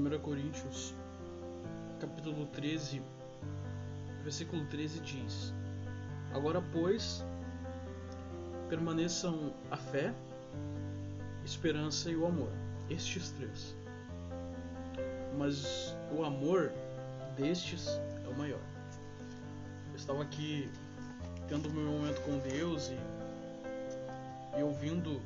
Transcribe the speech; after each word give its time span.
1 0.00 0.18
Coríntios, 0.20 0.94
capítulo 2.00 2.46
13, 2.46 3.02
versículo 4.22 4.64
13 4.64 5.00
diz: 5.00 5.52
Agora, 6.32 6.62
pois, 6.72 7.22
permaneçam 8.70 9.52
a 9.70 9.76
fé, 9.76 10.14
esperança 11.44 12.10
e 12.10 12.16
o 12.16 12.24
amor, 12.24 12.50
estes 12.88 13.30
três. 13.32 13.76
Mas 15.36 15.94
o 16.10 16.24
amor 16.24 16.72
destes 17.36 17.86
é 18.24 18.28
o 18.28 18.34
maior. 18.38 18.62
Eu 19.90 19.96
estava 19.96 20.22
aqui 20.22 20.70
tendo 21.46 21.70
meu 21.70 21.84
momento 21.84 22.22
com 22.22 22.38
Deus 22.38 22.88
e, 22.88 24.58
e 24.58 24.62
ouvindo 24.62 25.20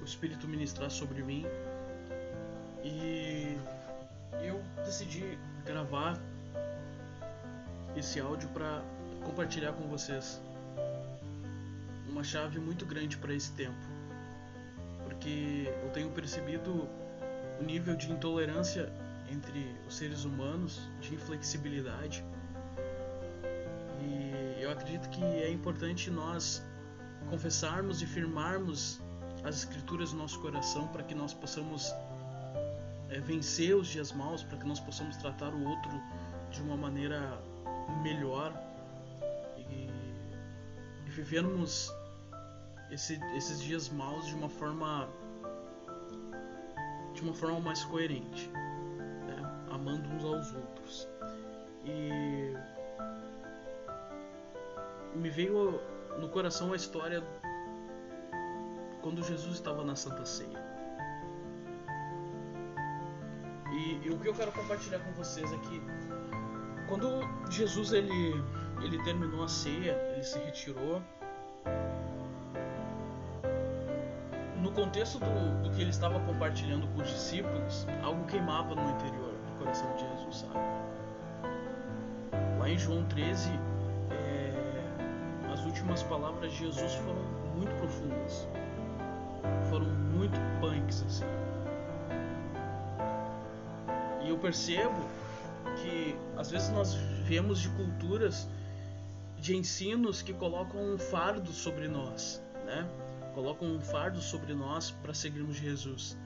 o 0.00 0.04
Espírito 0.04 0.48
ministrar 0.48 0.90
sobre 0.90 1.22
mim 1.22 1.44
e 2.84 3.58
eu 4.42 4.62
decidi 4.84 5.38
gravar 5.64 6.20
esse 7.96 8.20
áudio 8.20 8.48
para 8.50 8.82
compartilhar 9.24 9.72
com 9.72 9.88
vocês 9.88 10.40
uma 12.08 12.22
chave 12.22 12.60
muito 12.60 12.84
grande 12.84 13.16
para 13.16 13.34
esse 13.34 13.50
tempo, 13.52 13.74
porque 15.04 15.68
eu 15.82 15.90
tenho 15.90 16.10
percebido 16.10 16.88
o 17.58 17.64
nível 17.64 17.96
de 17.96 18.12
intolerância 18.12 18.92
entre 19.30 19.74
os 19.88 19.96
seres 19.96 20.24
humanos, 20.24 20.80
de 21.00 21.14
inflexibilidade. 21.14 22.22
E 24.00 24.62
eu 24.62 24.70
acredito 24.70 25.08
que 25.08 25.22
é 25.22 25.50
importante 25.50 26.10
nós 26.10 26.62
confessarmos 27.30 28.02
e 28.02 28.06
firmarmos 28.06 29.00
as 29.42 29.56
escrituras 29.56 30.12
no 30.12 30.18
nosso 30.18 30.38
coração 30.40 30.86
para 30.88 31.02
que 31.02 31.14
nós 31.14 31.32
possamos 31.32 31.92
é, 33.14 33.20
vencer 33.20 33.74
os 33.76 33.86
dias 33.86 34.12
maus, 34.12 34.42
para 34.42 34.58
que 34.58 34.66
nós 34.66 34.80
possamos 34.80 35.16
tratar 35.16 35.54
o 35.54 35.64
outro 35.68 35.90
de 36.50 36.60
uma 36.62 36.76
maneira 36.76 37.40
melhor 38.02 38.52
e, 39.56 39.88
e 41.06 41.10
vivermos 41.10 41.92
esse, 42.90 43.20
esses 43.36 43.62
dias 43.62 43.88
maus 43.88 44.26
de 44.26 44.34
uma 44.34 44.48
forma 44.48 45.08
de 47.14 47.22
uma 47.22 47.32
forma 47.32 47.60
mais 47.60 47.84
coerente, 47.84 48.48
né? 48.48 49.66
amando 49.70 50.08
uns 50.08 50.24
aos 50.24 50.52
outros. 50.52 51.08
E 51.84 52.52
me 55.16 55.30
veio 55.30 55.80
no 56.18 56.28
coração 56.28 56.72
a 56.72 56.76
história 56.76 57.22
quando 59.00 59.22
Jesus 59.22 59.54
estava 59.54 59.84
na 59.84 59.94
Santa 59.94 60.26
Ceia. 60.26 60.63
E, 64.04 64.10
o 64.10 64.18
que 64.18 64.28
eu 64.28 64.34
quero 64.34 64.52
compartilhar 64.52 64.98
com 64.98 65.12
vocês 65.12 65.50
é 65.52 65.56
que 65.58 65.82
quando 66.88 67.08
Jesus 67.50 67.92
ele, 67.92 68.34
ele 68.82 69.02
terminou 69.02 69.42
a 69.42 69.48
ceia, 69.48 69.92
ele 70.12 70.22
se 70.22 70.38
retirou. 70.38 71.02
No 74.60 74.70
contexto 74.72 75.18
do, 75.18 75.62
do 75.62 75.70
que 75.70 75.80
ele 75.80 75.90
estava 75.90 76.20
compartilhando 76.20 76.86
com 76.88 77.02
os 77.02 77.08
discípulos, 77.08 77.86
algo 78.02 78.24
queimava 78.26 78.74
no 78.74 78.90
interior 78.90 79.32
do 79.32 79.58
coração 79.58 79.94
de 79.96 80.02
Jesus, 80.02 80.36
sabe? 80.36 80.64
Lá 82.58 82.68
em 82.68 82.78
João 82.78 83.04
13, 83.06 83.50
é, 84.10 85.52
as 85.52 85.64
últimas 85.64 86.02
palavras 86.02 86.52
de 86.52 86.58
Jesus 86.58 86.94
foram 86.94 87.22
muito 87.56 87.74
profundas 87.76 88.46
foram 89.74 89.86
muito 89.86 90.38
punks 90.60 91.02
assim. 91.06 91.24
Eu 94.34 94.38
percebo 94.40 95.08
que 95.80 96.16
às 96.36 96.50
vezes 96.50 96.68
nós 96.70 96.94
vemos 97.22 97.60
de 97.60 97.68
culturas 97.68 98.48
de 99.38 99.56
ensinos 99.56 100.22
que 100.22 100.32
colocam 100.32 100.80
um 100.92 100.98
fardo 100.98 101.52
sobre 101.52 101.86
nós, 101.86 102.42
né? 102.66 102.84
Colocam 103.32 103.68
um 103.68 103.80
fardo 103.80 104.20
sobre 104.20 104.52
nós 104.52 104.90
para 104.90 105.14
seguirmos 105.14 105.54
Jesus. 105.54 106.18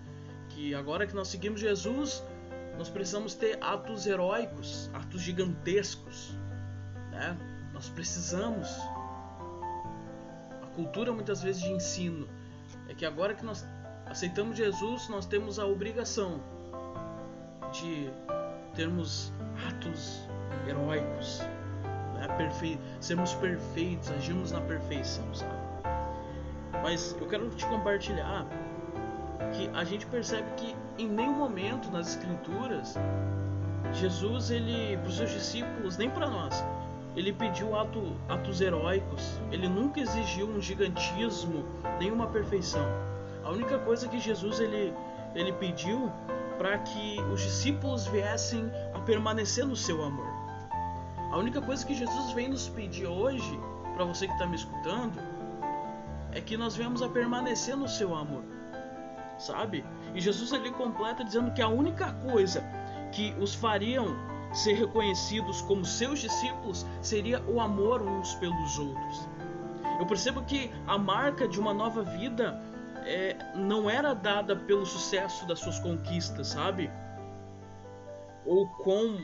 Que 0.48 0.74
agora 0.74 1.06
que 1.06 1.14
nós 1.14 1.28
seguimos 1.28 1.60
Jesus, 1.60 2.24
nós 2.78 2.88
precisamos 2.88 3.34
ter 3.34 3.62
atos 3.62 4.06
heróicos, 4.06 4.88
atos 4.94 5.20
gigantescos, 5.20 6.30
né? 7.10 7.36
Nós 7.74 7.90
precisamos. 7.90 8.70
A 10.62 10.66
cultura 10.74 11.12
muitas 11.12 11.42
vezes 11.42 11.60
de 11.60 11.72
ensino 11.72 12.26
é 12.88 12.94
que 12.94 13.04
agora 13.04 13.34
que 13.34 13.44
nós 13.44 13.66
aceitamos 14.06 14.56
Jesus, 14.56 15.10
nós 15.10 15.26
temos 15.26 15.58
a 15.58 15.66
obrigação 15.66 16.40
de 17.82 18.10
termos 18.74 19.32
atos 19.68 20.28
heróicos, 20.66 21.40
né? 22.14 22.28
Perfe... 22.36 22.78
sermos 23.00 23.34
perfeitos, 23.34 24.10
agirmos 24.10 24.52
na 24.52 24.60
perfeição, 24.60 25.24
sabe? 25.34 25.52
Mas 26.82 27.16
eu 27.20 27.26
quero 27.26 27.48
te 27.50 27.66
compartilhar 27.66 28.46
que 29.52 29.70
a 29.74 29.84
gente 29.84 30.06
percebe 30.06 30.46
que 30.56 30.76
em 30.98 31.08
nenhum 31.08 31.34
momento 31.34 31.90
nas 31.90 32.08
escrituras 32.08 32.94
Jesus 33.94 34.50
ele 34.50 34.96
para 34.98 35.08
os 35.08 35.16
seus 35.16 35.30
discípulos 35.30 35.96
nem 35.96 36.10
para 36.10 36.28
nós 36.28 36.62
ele 37.18 37.32
pediu 37.32 37.76
ato, 37.76 38.16
atos 38.28 38.60
heróicos, 38.60 39.40
ele 39.50 39.68
nunca 39.68 40.00
exigiu 40.00 40.46
um 40.46 40.60
gigantismo, 40.60 41.64
nenhuma 41.98 42.28
perfeição. 42.28 42.86
A 43.42 43.50
única 43.50 43.76
coisa 43.78 44.06
que 44.08 44.20
Jesus 44.20 44.60
ele, 44.60 44.94
ele 45.34 45.52
pediu 45.54 46.12
para 46.58 46.76
que 46.78 47.20
os 47.32 47.40
discípulos 47.40 48.06
viessem 48.08 48.70
a 48.92 48.98
permanecer 48.98 49.64
no 49.64 49.76
seu 49.76 50.02
amor. 50.04 50.26
A 51.30 51.38
única 51.38 51.62
coisa 51.62 51.86
que 51.86 51.94
Jesus 51.94 52.32
vem 52.32 52.48
nos 52.48 52.68
pedir 52.68 53.06
hoje, 53.06 53.58
para 53.94 54.04
você 54.04 54.26
que 54.26 54.32
está 54.32 54.46
me 54.46 54.56
escutando, 54.56 55.18
é 56.32 56.40
que 56.40 56.56
nós 56.56 56.76
venhamos 56.76 57.00
a 57.00 57.08
permanecer 57.08 57.76
no 57.76 57.88
seu 57.88 58.14
amor, 58.14 58.44
sabe? 59.38 59.84
E 60.14 60.20
Jesus 60.20 60.52
ele 60.52 60.70
completa 60.72 61.24
dizendo 61.24 61.52
que 61.52 61.62
a 61.62 61.68
única 61.68 62.12
coisa 62.12 62.62
que 63.12 63.34
os 63.40 63.54
fariam 63.54 64.16
ser 64.52 64.74
reconhecidos 64.74 65.62
como 65.62 65.84
seus 65.84 66.20
discípulos 66.20 66.86
seria 67.00 67.42
o 67.46 67.60
amor 67.60 68.02
uns 68.02 68.34
pelos 68.34 68.78
outros. 68.78 69.28
Eu 69.98 70.06
percebo 70.06 70.42
que 70.42 70.70
a 70.86 70.96
marca 70.96 71.46
de 71.46 71.58
uma 71.58 71.74
nova 71.74 72.02
vida 72.02 72.60
é, 73.08 73.36
não 73.54 73.88
era 73.88 74.12
dada 74.12 74.54
pelo 74.54 74.84
sucesso 74.84 75.46
das 75.46 75.58
suas 75.60 75.78
conquistas, 75.78 76.48
sabe? 76.48 76.90
Ou 78.44 78.68
com, 78.68 79.16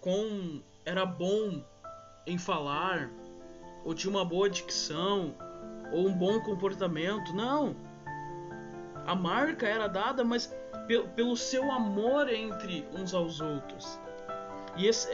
com, 0.00 0.62
era 0.84 1.06
bom 1.06 1.64
em 2.26 2.36
falar, 2.36 3.10
ou 3.84 3.94
tinha 3.94 4.10
uma 4.10 4.24
boa 4.24 4.50
dicção, 4.50 5.34
ou 5.90 6.06
um 6.06 6.12
bom 6.12 6.38
comportamento. 6.40 7.34
Não. 7.34 7.74
A 9.06 9.14
marca 9.14 9.66
era 9.66 9.88
dada, 9.88 10.22
mas 10.22 10.54
pelo 11.16 11.36
seu 11.36 11.70
amor 11.72 12.28
entre 12.28 12.86
uns 12.94 13.14
aos 13.14 13.40
outros. 13.40 13.98
E, 14.76 14.86
esse, 14.86 15.10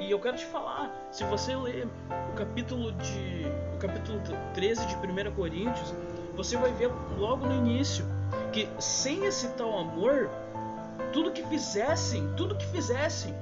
e, 0.00 0.10
eu 0.10 0.20
quero 0.20 0.36
te 0.36 0.46
falar, 0.46 0.90
se 1.10 1.24
você 1.24 1.54
ler 1.54 1.88
o 2.32 2.34
capítulo 2.34 2.92
de 2.92 3.44
o 3.74 3.78
capítulo 3.78 4.20
13 4.54 4.86
de 4.86 4.94
1 4.96 5.34
Coríntios, 5.34 5.94
você 6.36 6.56
vai 6.56 6.72
ver 6.72 6.90
logo 7.16 7.46
no 7.46 7.54
início 7.54 8.04
que 8.52 8.68
sem 8.80 9.24
esse 9.24 9.48
tal 9.50 9.78
amor, 9.78 10.30
tudo 11.12 11.32
que 11.32 11.44
fizessem, 11.46 12.34
tudo 12.36 12.56
que 12.56 12.66
fizessem 12.66 13.34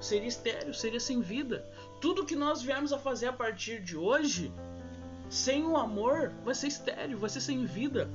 seria 0.00 0.28
estéreo, 0.28 0.74
seria 0.74 1.00
sem 1.00 1.20
vida. 1.20 1.64
Tudo 2.00 2.24
que 2.24 2.34
nós 2.34 2.62
viemos 2.62 2.92
a 2.92 2.98
fazer 2.98 3.26
a 3.26 3.32
partir 3.32 3.80
de 3.80 3.96
hoje, 3.96 4.52
sem 5.28 5.64
o 5.64 5.76
amor, 5.76 6.32
vai 6.44 6.54
ser 6.54 6.68
estéreo, 6.68 7.18
vai 7.18 7.28
ser 7.30 7.40
sem 7.40 7.64
vida. 7.64 8.10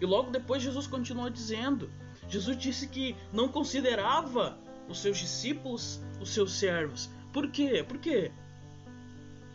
E 0.00 0.04
logo 0.04 0.30
depois 0.30 0.62
Jesus 0.62 0.86
continuou 0.86 1.30
dizendo: 1.30 1.90
Jesus 2.28 2.56
disse 2.56 2.86
que 2.86 3.16
não 3.32 3.48
considerava 3.48 4.58
os 4.88 5.00
seus 5.00 5.18
discípulos, 5.18 6.00
os 6.20 6.30
seus 6.30 6.52
servos. 6.52 7.08
Por 7.32 7.50
quê? 7.50 7.84
Por 7.86 7.98
quê? 7.98 8.30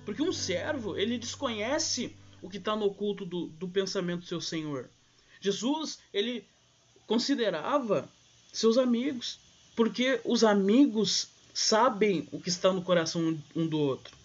Porque 0.05 0.21
um 0.21 0.33
servo, 0.33 0.97
ele 0.97 1.17
desconhece 1.17 2.15
o 2.41 2.49
que 2.49 2.57
está 2.57 2.75
no 2.75 2.85
oculto 2.85 3.25
do, 3.25 3.47
do 3.47 3.67
pensamento 3.67 4.21
do 4.21 4.27
seu 4.27 4.41
Senhor. 4.41 4.89
Jesus, 5.39 5.99
ele 6.13 6.45
considerava 7.07 8.09
seus 8.51 8.77
amigos, 8.77 9.39
porque 9.75 10.19
os 10.23 10.43
amigos 10.43 11.27
sabem 11.53 12.27
o 12.31 12.39
que 12.39 12.49
está 12.49 12.71
no 12.71 12.81
coração 12.81 13.37
um 13.55 13.67
do 13.67 13.79
outro. 13.79 14.15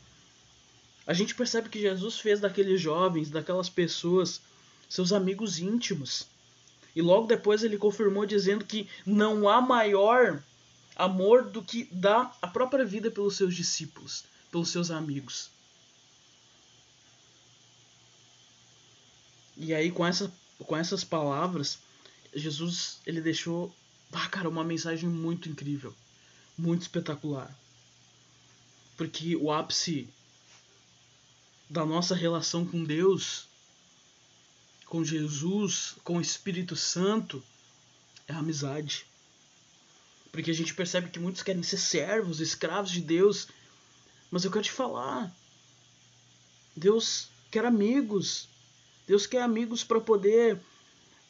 A 1.07 1.13
gente 1.13 1.35
percebe 1.35 1.69
que 1.69 1.81
Jesus 1.81 2.19
fez 2.19 2.41
daqueles 2.41 2.81
jovens, 2.81 3.31
daquelas 3.31 3.69
pessoas, 3.69 4.41
seus 4.89 5.13
amigos 5.13 5.59
íntimos. 5.59 6.27
E 6.95 7.03
logo 7.03 7.27
depois 7.27 7.63
ele 7.63 7.79
confirmou 7.79 8.27
dizendo 8.27 8.65
que 8.65 8.89
não 9.05 9.49
há 9.49 9.61
maior 9.61 10.43
amor 10.97 11.45
do 11.45 11.63
que 11.63 11.89
dá 11.93 12.35
a 12.41 12.49
própria 12.49 12.85
vida 12.85 13.11
pelos 13.11 13.37
seus 13.37 13.55
discípulos, 13.55 14.25
pelos 14.51 14.71
seus 14.71 14.91
amigos. 14.91 15.51
E 19.57 19.75
aí 19.75 19.91
com, 19.91 20.07
essa, 20.07 20.33
com 20.59 20.77
essas 20.77 21.03
palavras, 21.03 21.79
Jesus 22.35 22.99
ele 23.07 23.21
deixou, 23.21 23.75
ah, 24.13 24.29
cara, 24.29 24.49
uma 24.49 24.65
mensagem 24.65 25.09
muito 25.09 25.49
incrível, 25.49 25.95
muito 26.57 26.83
espetacular. 26.83 27.57
Porque 28.97 29.37
o 29.37 29.53
ápice 29.53 30.09
da 31.69 31.85
nossa 31.85 32.15
relação 32.15 32.65
com 32.65 32.85
Deus, 32.85 33.47
com 34.87 35.05
Jesus, 35.05 35.97
com 36.05 36.19
o 36.19 36.21
Espírito 36.21 36.77
Santo, 36.77 37.43
é 38.29 38.33
a 38.33 38.39
amizade. 38.39 39.07
Porque 40.31 40.51
a 40.51 40.55
gente 40.55 40.75
percebe 40.75 41.11
que 41.11 41.19
muitos 41.19 41.43
querem 41.43 41.63
ser 41.63 41.79
servos, 41.79 42.41
escravos 42.41 42.91
de 42.91 43.01
Deus. 43.01 43.49
Mas 44.31 44.45
eu 44.45 44.51
quero 44.51 44.65
te 44.65 44.73
falar. 44.73 45.35
Deus 46.77 47.29
quer 47.51 47.65
amigos. 47.65 48.49
Deus 49.07 49.27
quer 49.27 49.43
amigos 49.43 49.85
para 49.85 50.01
poder 50.01 50.59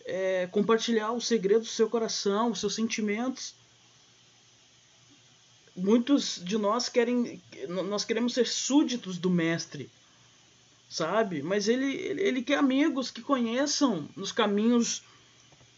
é, 0.05 0.47
compartilhar 0.47 1.13
os 1.13 1.27
segredos 1.27 1.69
do 1.69 1.75
seu 1.75 1.91
coração, 1.91 2.53
os 2.53 2.61
seus 2.61 2.75
sentimentos. 2.75 3.55
Muitos 5.75 6.41
de 6.43 6.57
nós 6.57 6.89
querem, 6.89 7.43
nós 7.69 8.05
queremos 8.05 8.33
ser 8.33 8.47
súditos 8.47 9.19
do 9.19 9.29
mestre, 9.29 9.91
sabe? 10.89 11.43
Mas 11.43 11.69
ele, 11.69 11.93
ele 11.95 12.43
quer 12.43 12.59
amigos 12.59 13.11
que 13.11 13.21
conheçam 13.21 14.09
os 14.17 14.33
caminhos 14.33 15.03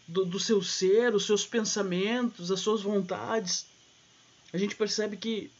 do, 0.07 0.25
do 0.25 0.39
seu 0.39 0.63
ser, 0.63 1.13
os 1.13 1.25
seus 1.25 1.45
pensamentos, 1.45 2.49
as 2.49 2.61
suas 2.61 2.81
vontades. 2.81 3.65
A 4.53 4.57
gente 4.57 4.75
percebe 4.75 5.17
que 5.17 5.51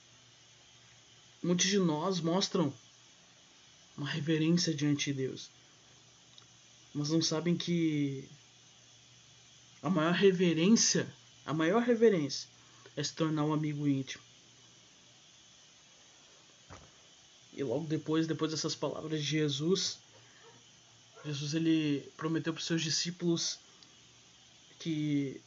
muitos 1.44 1.68
de 1.68 1.80
nós 1.80 2.21
mostram 2.21 2.74
uma 3.97 4.09
reverência 4.09 4.74
diante 4.74 5.12
de 5.12 5.18
Deus, 5.18 5.50
mas 6.94 7.09
não 7.09 7.21
sabem 7.21 7.56
que 7.56 8.27
a 9.81 9.89
maior 9.89 10.13
reverência, 10.13 11.07
a 11.45 11.53
maior 11.53 11.81
reverência 11.81 12.50
é 12.95 13.03
se 13.03 13.13
tornar 13.13 13.45
um 13.45 13.53
amigo 13.53 13.88
íntimo. 13.88 14.24
E 17.53 17.63
logo 17.63 17.86
depois, 17.86 18.27
depois 18.27 18.51
dessas 18.51 18.75
palavras 18.75 19.21
de 19.21 19.25
Jesus, 19.25 20.00
Jesus 21.25 21.53
ele 21.53 22.09
prometeu 22.15 22.53
para 22.53 22.59
os 22.59 22.65
seus 22.65 22.81
discípulos 22.81 23.59
que 24.80 25.42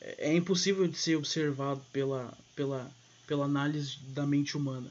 é 0.00 0.34
impossível 0.34 0.86
de 0.86 0.98
ser 0.98 1.16
observado 1.16 1.80
pela, 1.92 2.36
pela, 2.54 2.90
pela 3.26 3.44
análise 3.44 3.98
da 4.08 4.26
mente 4.26 4.56
humana. 4.56 4.90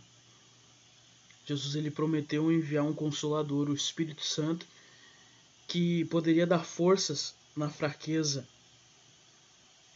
Jesus 1.45 1.75
ele 1.75 1.91
prometeu 1.91 2.51
enviar 2.51 2.83
um 2.83 2.93
consolador, 2.93 3.69
o 3.69 3.73
Espírito 3.75 4.25
Santo, 4.25 4.65
que 5.67 6.06
poderia 6.06 6.45
dar 6.45 6.63
forças 6.63 7.35
na 7.56 7.69
fraqueza, 7.69 8.47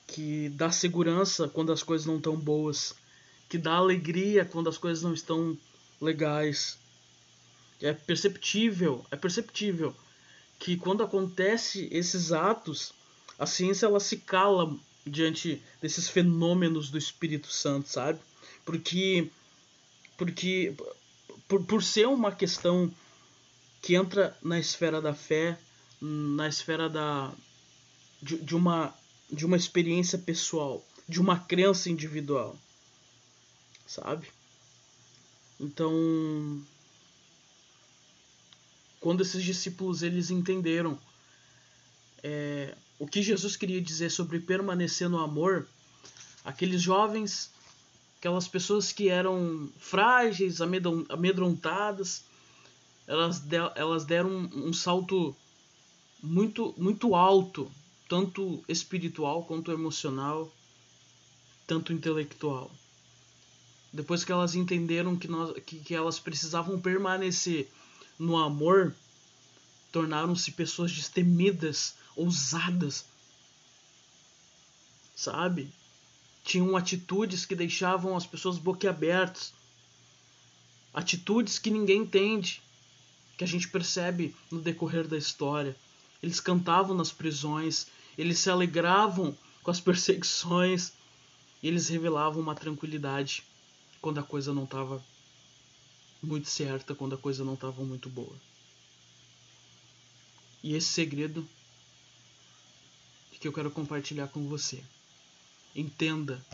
que 0.08 0.50
dá 0.50 0.72
segurança 0.72 1.48
quando 1.48 1.72
as 1.72 1.84
coisas 1.84 2.08
não 2.08 2.18
estão 2.18 2.36
boas, 2.36 2.96
que 3.48 3.58
dá 3.58 3.74
alegria 3.74 4.46
quando 4.46 4.70
as 4.70 4.78
coisas 4.78 5.04
não 5.04 5.14
estão 5.14 5.58
legais. 6.02 6.78
É 7.82 7.94
perceptível, 7.94 9.06
é 9.12 9.16
perceptível 9.16 9.96
que 10.58 10.76
quando 10.76 11.04
acontece 11.04 11.88
esses 11.92 12.32
atos, 12.32 12.94
a 13.38 13.46
ciência 13.46 13.86
ela 13.86 14.00
se 14.00 14.18
cala 14.18 14.76
diante 15.08 15.62
desses 15.82 16.10
fenômenos 16.10 16.90
do 16.90 16.98
Espírito 16.98 17.52
Santo, 17.52 17.88
sabe? 17.88 18.20
Porque 18.66 19.30
porque 20.18 20.76
por, 21.48 21.64
por 21.64 21.82
ser 21.82 22.08
uma 22.08 22.32
questão 22.32 22.94
que 23.82 23.96
entra 23.96 24.38
na 24.42 24.60
esfera 24.60 25.02
da 25.02 25.14
fé, 25.14 25.58
na 26.02 26.48
esfera 26.48 26.90
da 26.90 27.32
de, 28.22 28.38
de 28.38 28.56
uma 28.56 28.94
de 29.32 29.46
uma 29.46 29.56
experiência 29.56 30.18
pessoal, 30.18 30.84
de 31.08 31.22
uma 31.22 31.40
crença 31.40 31.90
individual, 31.90 32.58
sabe? 33.86 34.28
Então, 35.60 36.66
quando 39.00 39.22
esses 39.22 39.44
discípulos 39.44 40.02
eles 40.02 40.32
entenderam 40.32 41.00
é, 42.24 42.76
o 42.98 43.06
que 43.06 43.22
Jesus 43.22 43.56
queria 43.56 43.80
dizer 43.80 44.10
sobre 44.10 44.40
permanecer 44.40 45.08
no 45.08 45.20
amor, 45.20 45.68
aqueles 46.44 46.82
jovens, 46.82 47.52
aquelas 48.18 48.48
pessoas 48.48 48.92
que 48.92 49.10
eram 49.10 49.70
frágeis, 49.78 50.60
amedrontadas, 50.62 52.24
elas, 53.10 53.40
de, 53.40 53.58
elas 53.76 54.06
deram 54.06 54.30
um, 54.30 54.68
um 54.68 54.74
salto 54.74 55.36
muito, 56.22 56.76
muito 56.78 57.16
alto, 57.16 57.70
tanto 58.08 58.64
espiritual 58.70 59.44
quanto 59.46 59.72
emocional, 59.72 60.54
tanto 61.66 61.92
intelectual. 61.92 62.70
Depois 63.92 64.24
que 64.24 64.32
elas 64.32 64.54
entenderam 64.54 65.18
que, 65.18 65.28
nós, 65.28 65.58
que, 65.66 65.80
que 65.80 65.96
elas 65.96 66.20
precisavam 66.20 66.80
permanecer 66.80 67.68
no 68.20 68.38
amor, 68.38 68.96
tornaram-se 69.92 70.52
pessoas 70.52 70.92
destemidas 70.92 71.96
ousadas, 72.16 73.06
sabe? 75.16 75.74
Tinham 76.44 76.78
atitudes 76.78 77.44
que 77.44 77.56
deixavam 77.56 78.16
as 78.16 78.28
pessoas 78.28 78.60
boquiabertas, 78.60 79.52
atitudes 80.94 81.58
que 81.58 81.72
ninguém 81.72 82.04
entende, 82.04 82.62
que 83.40 83.46
a 83.46 83.48
gente 83.48 83.70
percebe 83.70 84.36
no 84.52 84.60
decorrer 84.60 85.08
da 85.08 85.18
história. 85.18 85.74
Eles 86.22 86.42
cantavam 86.42 86.94
nas 86.94 87.10
prisões, 87.10 87.88
eles 88.18 88.38
se 88.38 88.50
alegravam 88.50 89.34
com 89.64 89.72
as 89.72 89.80
perseguições, 89.80 90.92
eles 91.64 91.88
revelavam 91.88 92.42
uma 92.44 92.54
tranquilidade 92.54 93.46
quando 94.02 94.20
a 94.20 94.24
coisa 94.24 94.54
não 94.54 94.66
estava 94.66 95.02
muito 96.22 96.50
certa, 96.50 96.94
quando 96.94 97.16
a 97.16 97.18
coisa 97.18 97.46
não 97.46 97.54
estava 97.54 97.82
muito 97.82 98.10
boa. 98.10 98.36
E 100.62 100.76
esse 100.76 100.88
segredo 100.88 101.48
que 103.40 103.48
eu 103.48 103.54
quero 103.54 103.72
compartilhar 103.72 104.28
com 104.28 104.46
você. 104.50 104.84
Entenda, 105.74 106.46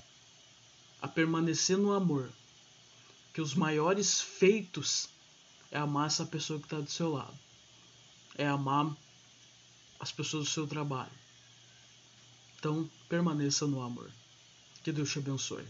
a 1.02 1.08
permanecer 1.08 1.80
no 1.80 1.94
amor, 1.94 2.30
que 3.34 3.42
os 3.42 3.56
maiores 3.56 4.22
feitos 4.22 5.10
é 5.76 5.78
amar 5.78 6.08
essa 6.08 6.26
pessoa 6.26 6.58
que 6.58 6.68
está 6.68 6.80
do 6.80 6.90
seu 6.90 7.12
lado, 7.12 7.38
é 8.38 8.48
amar 8.48 8.96
as 10.00 10.10
pessoas 10.10 10.46
do 10.46 10.50
seu 10.50 10.66
trabalho. 10.66 11.12
Então, 12.58 12.90
permaneça 13.10 13.68
no 13.68 13.82
amor. 13.82 14.10
Que 14.82 14.94
Deus 14.94 15.12
te 15.12 15.20
abençoe. 15.20 15.68